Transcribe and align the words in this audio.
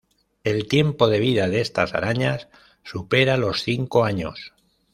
El 0.43 0.67
tiempo 0.67 1.09
de 1.09 1.19
vida 1.19 1.47
de 1.47 1.61
estas 1.61 1.93
arañas 1.93 2.47
supera 2.83 3.37
los 3.37 3.61
cinco 3.61 4.03
años. 4.03 4.51